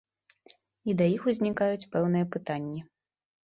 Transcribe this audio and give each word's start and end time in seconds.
І 0.91 0.95
да 1.03 1.11
іх 1.17 1.21
узнікаюць 1.33 1.89
пэўныя 1.95 2.25
пытанні. 2.37 2.87